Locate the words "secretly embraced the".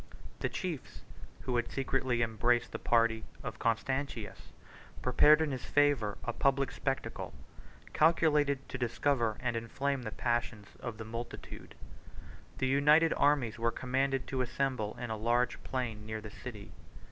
1.71-2.79